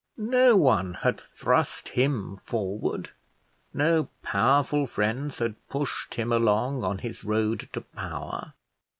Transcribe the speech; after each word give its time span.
No 0.17 0.57
one 0.57 0.95
had 0.95 1.19
thrust 1.19 1.89
him 1.89 2.35
forward; 2.35 3.11
no 3.71 4.07
powerful 4.23 4.87
friends 4.87 5.37
had 5.37 5.53
pushed 5.69 6.15
him 6.15 6.31
along 6.31 6.83
on 6.83 6.97
his 6.97 7.23
road 7.23 7.69
to 7.73 7.81
power. 7.81 8.53